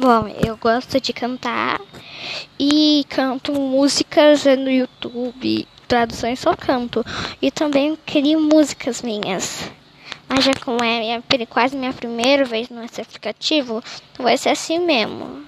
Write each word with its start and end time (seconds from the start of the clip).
Bom, 0.00 0.28
eu 0.42 0.56
gosto 0.56 0.98
de 0.98 1.12
cantar 1.12 1.78
e 2.58 3.04
canto 3.10 3.52
músicas 3.52 4.46
no 4.46 4.70
YouTube, 4.70 5.68
traduções 5.86 6.40
só 6.40 6.56
canto. 6.56 7.04
E 7.42 7.50
também 7.50 7.98
crio 8.06 8.40
músicas 8.40 9.02
minhas. 9.02 9.70
Mas 10.26 10.42
já 10.42 10.52
como 10.64 10.82
é 10.82 11.00
minha, 11.00 11.22
quase 11.46 11.76
minha 11.76 11.92
primeira 11.92 12.46
vez 12.46 12.70
nesse 12.70 13.02
aplicativo, 13.02 13.84
então 14.10 14.24
vai 14.24 14.38
ser 14.38 14.48
assim 14.48 14.78
mesmo. 14.78 15.44